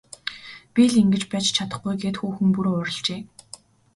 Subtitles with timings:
[0.73, 3.21] Би л ингэж байж чадахгүй гээд хүүхэн бүр уурлажээ.